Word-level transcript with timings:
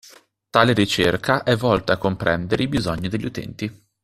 Tale 0.49 0.73
ricerca 0.73 1.43
è 1.43 1.55
volta 1.55 1.93
a 1.93 1.97
comprendere 1.97 2.63
i 2.63 2.67
bisogni 2.67 3.07
degli 3.07 3.25
utenti. 3.25 3.85